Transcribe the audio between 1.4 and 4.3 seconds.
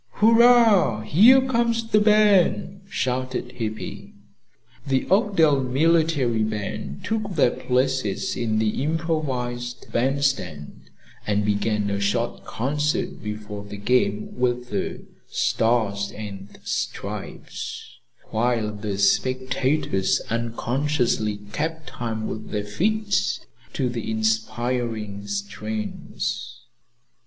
comes the band!" shouted Hippy.